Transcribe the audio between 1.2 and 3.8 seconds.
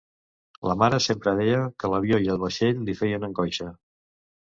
deia que l'avió i el vaixell li feien angoixa.